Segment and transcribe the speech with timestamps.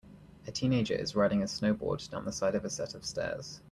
[0.47, 3.59] A teenager is riding a snowboard down the side of a set of stairs.